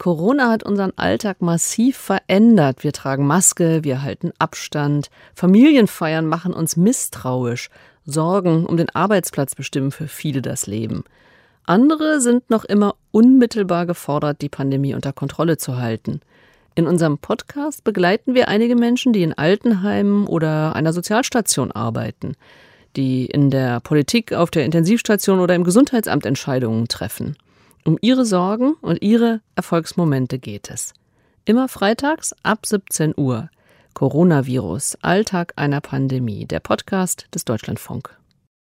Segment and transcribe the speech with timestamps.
[0.00, 2.84] Corona hat unseren Alltag massiv verändert.
[2.84, 5.10] Wir tragen Maske, wir halten Abstand.
[5.34, 7.68] Familienfeiern machen uns misstrauisch.
[8.06, 11.04] Sorgen um den Arbeitsplatz bestimmen für viele das Leben.
[11.66, 16.22] Andere sind noch immer unmittelbar gefordert, die Pandemie unter Kontrolle zu halten.
[16.74, 22.36] In unserem Podcast begleiten wir einige Menschen, die in Altenheimen oder einer Sozialstation arbeiten,
[22.96, 27.36] die in der Politik, auf der Intensivstation oder im Gesundheitsamt Entscheidungen treffen.
[27.84, 30.92] Um ihre Sorgen und ihre Erfolgsmomente geht es.
[31.44, 33.50] Immer freitags ab 17 Uhr.
[33.94, 38.19] Coronavirus, Alltag einer Pandemie, der Podcast des Deutschlandfunk.